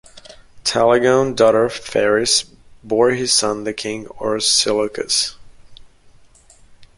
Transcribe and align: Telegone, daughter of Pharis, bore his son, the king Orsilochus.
Telegone, 0.63 1.35
daughter 1.35 1.65
of 1.65 1.73
Pharis, 1.73 2.45
bore 2.83 3.11
his 3.11 3.31
son, 3.31 3.65
the 3.65 3.71
king 3.73 4.07
Orsilochus. 4.19 5.35